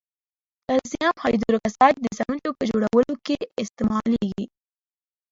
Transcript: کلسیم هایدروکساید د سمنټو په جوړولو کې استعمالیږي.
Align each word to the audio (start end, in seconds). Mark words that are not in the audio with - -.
کلسیم 0.67 1.13
هایدروکساید 1.23 1.95
د 2.03 2.07
سمنټو 2.17 2.49
په 2.57 2.63
جوړولو 2.71 3.13
کې 3.25 3.35
استعمالیږي. 3.63 4.45